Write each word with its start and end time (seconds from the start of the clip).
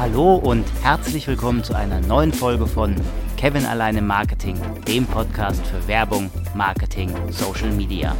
Hallo 0.00 0.36
und 0.36 0.64
herzlich 0.82 1.26
willkommen 1.26 1.62
zu 1.62 1.74
einer 1.74 2.00
neuen 2.00 2.32
Folge 2.32 2.66
von 2.66 2.96
Kevin 3.36 3.66
alleine 3.66 4.00
Marketing, 4.00 4.58
dem 4.88 5.04
Podcast 5.04 5.60
für 5.66 5.86
Werbung, 5.86 6.30
Marketing, 6.54 7.10
Social 7.30 7.70
Media. 7.70 8.16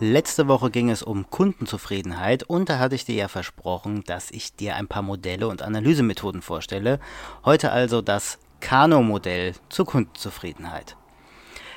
Letzte 0.00 0.48
Woche 0.48 0.72
ging 0.72 0.90
es 0.90 1.04
um 1.04 1.30
Kundenzufriedenheit 1.30 2.42
und 2.42 2.68
da 2.68 2.80
hatte 2.80 2.96
ich 2.96 3.04
dir 3.04 3.14
ja 3.14 3.28
versprochen, 3.28 4.02
dass 4.08 4.32
ich 4.32 4.56
dir 4.56 4.74
ein 4.74 4.88
paar 4.88 5.02
Modelle 5.02 5.46
und 5.46 5.62
Analysemethoden 5.62 6.42
vorstelle. 6.42 6.98
Heute 7.44 7.70
also 7.70 8.02
das 8.02 8.40
Kano-Modell 8.58 9.52
zur 9.68 9.86
Kundenzufriedenheit. 9.86 10.96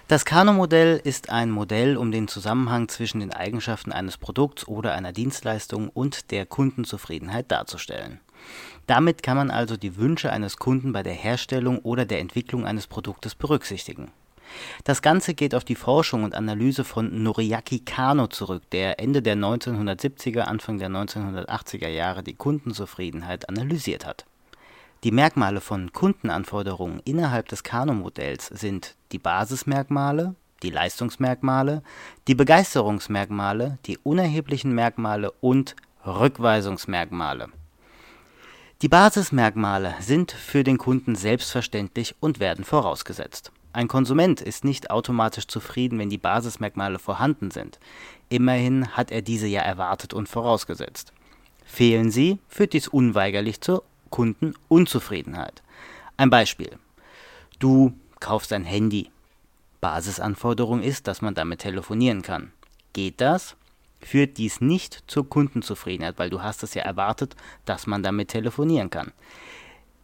Das 0.09 0.25
Kano-Modell 0.25 0.99
ist 1.03 1.29
ein 1.29 1.51
Modell, 1.51 1.95
um 1.95 2.11
den 2.11 2.27
Zusammenhang 2.27 2.87
zwischen 2.87 3.19
den 3.19 3.31
Eigenschaften 3.31 3.91
eines 3.91 4.17
Produkts 4.17 4.67
oder 4.67 4.93
einer 4.93 5.11
Dienstleistung 5.11 5.89
und 5.89 6.31
der 6.31 6.47
Kundenzufriedenheit 6.47 7.51
darzustellen. 7.51 8.19
Damit 8.87 9.21
kann 9.21 9.37
man 9.37 9.51
also 9.51 9.77
die 9.77 9.97
Wünsche 9.97 10.31
eines 10.31 10.57
Kunden 10.57 10.93
bei 10.93 11.03
der 11.03 11.13
Herstellung 11.13 11.77
oder 11.77 12.05
der 12.05 12.21
Entwicklung 12.21 12.65
eines 12.65 12.87
Produktes 12.87 13.35
berücksichtigen. 13.35 14.09
Das 14.83 15.03
Ganze 15.03 15.35
geht 15.35 15.53
auf 15.53 15.63
die 15.63 15.75
Forschung 15.75 16.23
und 16.23 16.33
Analyse 16.33 16.85
von 16.85 17.21
Noriaki 17.21 17.81
Kano 17.81 18.25
zurück, 18.25 18.63
der 18.71 18.99
Ende 18.99 19.21
der 19.21 19.35
1970er, 19.35 20.39
Anfang 20.39 20.79
der 20.79 20.89
1980er 20.89 21.87
Jahre 21.87 22.23
die 22.23 22.33
Kundenzufriedenheit 22.33 23.47
analysiert 23.47 24.07
hat. 24.07 24.25
Die 25.05 25.11
Merkmale 25.11 25.61
von 25.61 25.93
Kundenanforderungen 25.93 26.99
innerhalb 27.05 27.47
des 27.47 27.63
Kano-Modells 27.63 28.47
sind 28.47 28.95
die 29.13 29.17
Basismerkmale, 29.17 30.35
die 30.61 30.71
Leistungsmerkmale, 30.71 31.83
die 32.27 32.35
Begeisterungsmerkmale, 32.35 33.77
die 33.85 33.97
unerheblichen 33.99 34.75
Merkmale 34.75 35.31
und 35.39 35.77
Rückweisungsmerkmale. 36.05 37.47
Die 38.81 38.89
Basismerkmale 38.89 39.95
sind 40.01 40.33
für 40.33 40.65
den 40.65 40.77
Kunden 40.77 41.15
selbstverständlich 41.15 42.15
und 42.19 42.41
werden 42.41 42.65
vorausgesetzt. 42.65 43.53
Ein 43.71 43.87
Konsument 43.87 44.41
ist 44.41 44.65
nicht 44.65 44.91
automatisch 44.91 45.47
zufrieden, 45.47 45.97
wenn 45.99 46.09
die 46.09 46.17
Basismerkmale 46.17 46.99
vorhanden 46.99 47.51
sind. 47.51 47.79
Immerhin 48.27 48.89
hat 48.97 49.11
er 49.11 49.21
diese 49.21 49.47
ja 49.47 49.61
erwartet 49.61 50.13
und 50.13 50.27
vorausgesetzt. 50.27 51.13
Fehlen 51.63 52.11
sie, 52.11 52.39
führt 52.49 52.73
dies 52.73 52.87
unweigerlich 52.87 53.61
zur 53.61 53.83
Kundenunzufriedenheit. 54.19 55.63
Ein 56.17 56.29
Beispiel. 56.29 56.77
Du 57.57 57.93
kaufst 58.19 58.51
ein 58.51 58.65
Handy. 58.65 59.11
Basisanforderung 59.79 60.83
ist, 60.83 61.07
dass 61.07 61.21
man 61.21 61.35
damit 61.35 61.61
telefonieren 61.61 62.21
kann. 62.21 62.51
Geht 62.91 63.21
das? 63.21 63.55
Führt 64.01 64.37
dies 64.37 64.59
nicht 64.59 65.05
zur 65.07 65.29
Kundenzufriedenheit, 65.29 66.19
weil 66.19 66.29
du 66.29 66.41
hast 66.41 66.63
es 66.63 66.73
ja 66.73 66.83
erwartet, 66.83 67.37
dass 67.63 67.87
man 67.87 68.03
damit 68.03 68.27
telefonieren 68.27 68.89
kann. 68.89 69.13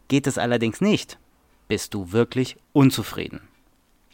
Geht 0.08 0.26
es 0.26 0.38
allerdings 0.38 0.80
nicht, 0.80 1.18
bist 1.68 1.92
du 1.92 2.12
wirklich 2.12 2.56
unzufrieden. 2.72 3.42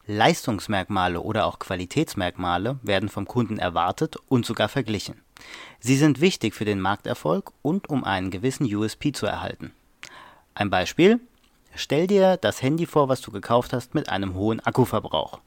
Leistungsmerkmale 0.08 1.20
oder 1.20 1.46
auch 1.46 1.60
Qualitätsmerkmale 1.60 2.80
werden 2.82 3.08
vom 3.08 3.28
Kunden 3.28 3.60
erwartet 3.60 4.16
und 4.26 4.46
sogar 4.46 4.68
verglichen. 4.68 5.20
Sie 5.78 5.96
sind 5.96 6.20
wichtig 6.20 6.54
für 6.54 6.64
den 6.64 6.80
Markterfolg 6.80 7.52
und 7.62 7.88
um 7.88 8.02
einen 8.02 8.32
gewissen 8.32 8.64
USP 8.74 9.12
zu 9.12 9.26
erhalten. 9.26 9.72
Ein 10.54 10.70
Beispiel. 10.70 11.20
Stell 11.74 12.06
dir 12.06 12.36
das 12.36 12.60
Handy 12.60 12.86
vor, 12.86 13.08
was 13.08 13.22
du 13.22 13.30
gekauft 13.30 13.72
hast, 13.72 13.94
mit 13.94 14.08
einem 14.08 14.34
hohen 14.34 14.60
Akkuverbrauch. 14.60 15.40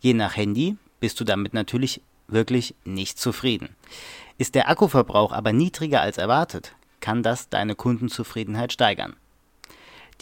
Je 0.00 0.14
nach 0.14 0.36
Handy 0.36 0.76
bist 1.00 1.20
du 1.20 1.24
damit 1.24 1.52
natürlich 1.52 2.00
wirklich 2.28 2.74
nicht 2.84 3.18
zufrieden. 3.18 3.76
Ist 4.38 4.54
der 4.54 4.70
Akkuverbrauch 4.70 5.32
aber 5.32 5.52
niedriger 5.52 6.00
als 6.00 6.16
erwartet, 6.16 6.74
kann 7.00 7.22
das 7.22 7.48
deine 7.50 7.74
Kundenzufriedenheit 7.74 8.72
steigern. 8.72 9.16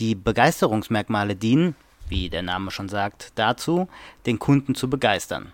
Die 0.01 0.15
Begeisterungsmerkmale 0.15 1.37
dienen, 1.37 1.77
wie 2.09 2.31
der 2.31 2.43
Name 2.43 2.71
schon 2.71 2.89
sagt, 2.89 3.33
dazu, 3.37 3.89
den 4.27 4.39
Kunden 4.39 4.75
zu 4.75 4.91
begeistern. 4.91 5.53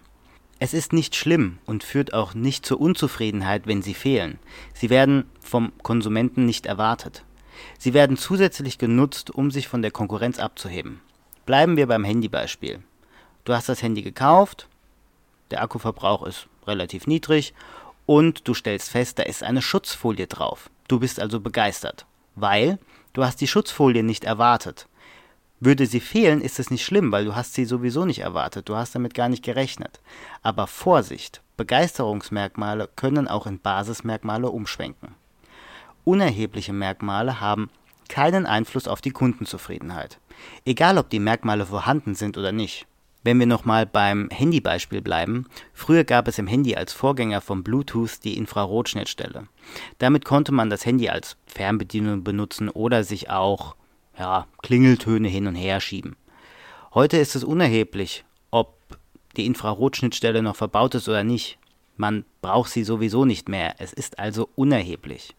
Es 0.58 0.72
ist 0.72 0.92
nicht 0.92 1.16
schlimm 1.16 1.58
und 1.66 1.84
führt 1.84 2.14
auch 2.14 2.32
nicht 2.32 2.64
zur 2.64 2.80
Unzufriedenheit, 2.80 3.66
wenn 3.66 3.82
sie 3.82 3.94
fehlen. 3.94 4.38
Sie 4.72 4.88
werden 4.88 5.28
vom 5.40 5.72
Konsumenten 5.82 6.46
nicht 6.46 6.64
erwartet. 6.64 7.24
Sie 7.78 7.94
werden 7.94 8.16
zusätzlich 8.16 8.78
genutzt, 8.78 9.30
um 9.30 9.50
sich 9.50 9.68
von 9.68 9.82
der 9.82 9.90
Konkurrenz 9.90 10.38
abzuheben. 10.38 11.00
Bleiben 11.46 11.76
wir 11.76 11.86
beim 11.86 12.04
Handybeispiel. 12.04 12.82
Du 13.44 13.52
hast 13.52 13.68
das 13.68 13.82
Handy 13.82 14.02
gekauft, 14.02 14.68
der 15.50 15.62
Akkuverbrauch 15.62 16.26
ist 16.26 16.48
relativ 16.66 17.06
niedrig 17.06 17.52
und 18.06 18.48
du 18.48 18.54
stellst 18.54 18.90
fest, 18.90 19.18
da 19.18 19.22
ist 19.24 19.42
eine 19.42 19.62
Schutzfolie 19.62 20.26
drauf. 20.26 20.70
Du 20.88 20.98
bist 20.98 21.20
also 21.20 21.40
begeistert, 21.40 22.06
weil 22.34 22.78
du 23.12 23.24
hast 23.24 23.40
die 23.40 23.46
Schutzfolie 23.46 24.02
nicht 24.02 24.24
erwartet. 24.24 24.88
Würde 25.60 25.86
sie 25.86 26.00
fehlen, 26.00 26.40
ist 26.40 26.58
es 26.58 26.70
nicht 26.70 26.84
schlimm, 26.84 27.12
weil 27.12 27.24
du 27.24 27.34
hast 27.34 27.54
sie 27.54 27.64
sowieso 27.64 28.04
nicht 28.04 28.18
erwartet, 28.18 28.68
du 28.68 28.76
hast 28.76 28.94
damit 28.94 29.14
gar 29.14 29.28
nicht 29.28 29.44
gerechnet. 29.44 30.00
Aber 30.42 30.66
Vorsicht, 30.66 31.42
Begeisterungsmerkmale 31.56 32.88
können 32.96 33.28
auch 33.28 33.46
in 33.46 33.60
Basismerkmale 33.60 34.50
umschwenken. 34.50 35.14
Unerhebliche 36.04 36.72
Merkmale 36.72 37.40
haben 37.40 37.70
keinen 38.08 38.46
Einfluss 38.46 38.88
auf 38.88 39.00
die 39.00 39.10
Kundenzufriedenheit. 39.10 40.18
Egal 40.64 40.98
ob 40.98 41.08
die 41.10 41.18
Merkmale 41.18 41.66
vorhanden 41.66 42.14
sind 42.14 42.36
oder 42.36 42.52
nicht. 42.52 42.86
Wenn 43.22 43.38
wir 43.38 43.46
nochmal 43.46 43.86
beim 43.86 44.28
Handybeispiel 44.30 45.00
bleiben, 45.00 45.46
früher 45.72 46.04
gab 46.04 46.28
es 46.28 46.38
im 46.38 46.46
Handy 46.46 46.76
als 46.76 46.92
Vorgänger 46.92 47.40
von 47.40 47.64
Bluetooth 47.64 48.22
die 48.22 48.36
Infrarotschnittstelle. 48.36 49.48
Damit 49.96 50.26
konnte 50.26 50.52
man 50.52 50.68
das 50.68 50.84
Handy 50.84 51.08
als 51.08 51.38
Fernbedienung 51.46 52.22
benutzen 52.22 52.68
oder 52.68 53.02
sich 53.02 53.30
auch 53.30 53.76
ja, 54.18 54.46
Klingeltöne 54.62 55.28
hin 55.28 55.46
und 55.46 55.54
her 55.54 55.80
schieben. 55.80 56.16
Heute 56.92 57.16
ist 57.16 57.34
es 57.34 57.44
unerheblich, 57.44 58.26
ob 58.50 58.76
die 59.38 59.46
Infrarotschnittstelle 59.46 60.42
noch 60.42 60.56
verbaut 60.56 60.94
ist 60.94 61.08
oder 61.08 61.24
nicht. 61.24 61.58
Man 61.96 62.26
braucht 62.42 62.70
sie 62.70 62.84
sowieso 62.84 63.24
nicht 63.24 63.48
mehr. 63.48 63.76
Es 63.78 63.94
ist 63.94 64.18
also 64.18 64.50
unerheblich. 64.54 65.34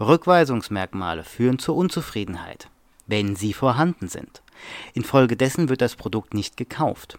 Rückweisungsmerkmale 0.00 1.24
führen 1.24 1.58
zur 1.58 1.76
Unzufriedenheit, 1.76 2.68
wenn 3.06 3.36
sie 3.36 3.52
vorhanden 3.52 4.08
sind. 4.08 4.42
Infolgedessen 4.92 5.68
wird 5.68 5.80
das 5.80 5.96
Produkt 5.96 6.34
nicht 6.34 6.56
gekauft. 6.56 7.18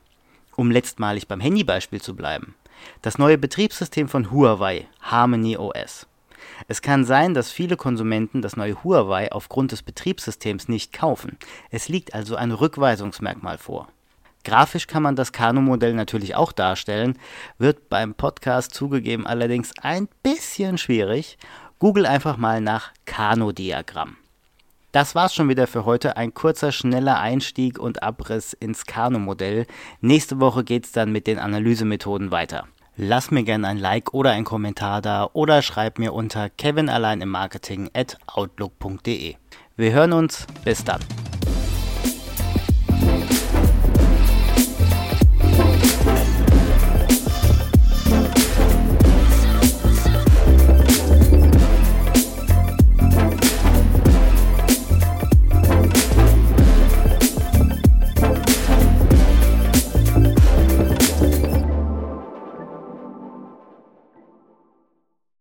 Um 0.56 0.72
letztmalig 0.72 1.28
beim 1.28 1.40
Handybeispiel 1.40 2.02
zu 2.02 2.16
bleiben. 2.16 2.56
Das 3.02 3.18
neue 3.18 3.38
Betriebssystem 3.38 4.08
von 4.08 4.32
Huawei, 4.32 4.88
Harmony 5.02 5.58
OS, 5.58 6.08
es 6.68 6.82
kann 6.82 7.06
sein, 7.06 7.34
dass 7.34 7.52
viele 7.52 7.78
Konsumenten 7.78 8.42
das 8.42 8.56
neue 8.56 8.84
Huawei 8.84 9.32
aufgrund 9.32 9.72
des 9.72 9.84
Betriebssystems 9.84 10.68
nicht 10.68 10.94
kaufen. 10.94 11.38
Es 11.70 11.90
liegt 11.90 12.14
also 12.14 12.36
ein 12.36 12.52
Rückweisungsmerkmal 12.52 13.58
vor. 13.58 13.88
Grafisch 14.44 14.86
kann 14.86 15.02
man 15.02 15.16
das 15.16 15.32
Kano-Modell 15.32 15.96
natürlich 15.96 16.36
auch 16.36 16.52
darstellen, 16.52 17.18
wird 17.58 17.90
beim 17.90 18.14
Podcast 18.14 18.76
zugegeben 18.76 19.26
allerdings 19.26 19.74
ein 19.82 20.08
bisschen 20.22 20.78
schwierig. 20.78 21.40
Google 21.80 22.06
einfach 22.06 22.38
mal 22.38 22.62
nach 22.62 22.92
Kano-Diagramm. 23.06 24.18
Das 24.92 25.14
war's 25.14 25.36
schon 25.36 25.50
wieder 25.50 25.68
für 25.68 25.84
heute. 25.84 26.16
Ein 26.16 26.34
kurzer, 26.34 26.72
schneller 26.72 27.20
Einstieg 27.20 27.80
und 27.80 28.02
Abriss 28.02 28.54
ins 28.54 28.86
Kano-Modell. 28.86 29.68
Nächste 30.00 30.40
Woche 30.40 30.64
geht's 30.64 30.94
dann 30.94 31.12
mit 31.12 31.28
den 31.28 31.38
Analysemethoden 31.38 32.32
weiter. 32.32 32.66
Lass 32.96 33.30
mir 33.30 33.44
gerne 33.44 33.68
ein 33.68 33.78
Like 33.78 34.14
oder 34.14 34.32
einen 34.32 34.46
Kommentar 34.46 35.02
da 35.02 35.30
oder 35.34 35.62
schreib 35.62 36.00
mir 36.00 36.14
unter 36.14 36.50
kevinalleinim 36.50 37.28
Marketing 37.28 37.90
at 37.94 38.18
outlook.de. 38.26 39.36
Wir 39.76 39.92
hören 39.92 40.14
uns, 40.14 40.48
bis 40.64 40.86
dann. 40.86 41.02